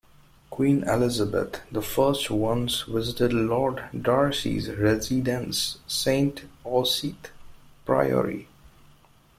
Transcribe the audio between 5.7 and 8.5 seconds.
Saint Osyth Priory.